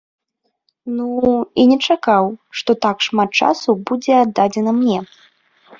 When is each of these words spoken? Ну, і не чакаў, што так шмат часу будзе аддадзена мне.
Ну, 0.95 1.07
і 1.63 1.67
не 1.73 1.77
чакаў, 1.87 2.25
што 2.61 2.71
так 2.87 2.97
шмат 3.09 3.29
часу 3.45 3.69
будзе 3.91 4.13
аддадзена 4.23 4.71
мне. 4.81 4.99